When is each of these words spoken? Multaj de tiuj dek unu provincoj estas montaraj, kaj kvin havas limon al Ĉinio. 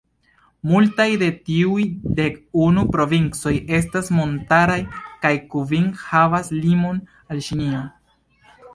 Multaj 0.69 1.05
de 1.23 1.27
tiuj 1.49 1.83
dek 2.21 2.39
unu 2.69 2.87
provincoj 2.97 3.53
estas 3.81 4.11
montaraj, 4.23 4.81
kaj 5.27 5.35
kvin 5.55 5.89
havas 6.09 6.53
limon 6.67 7.07
al 7.33 7.49
Ĉinio. 7.51 7.89